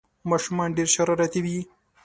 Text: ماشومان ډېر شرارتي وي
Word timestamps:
ماشومان 0.29 0.69
ډېر 0.77 0.89
شرارتي 0.95 1.39
وي 1.45 1.59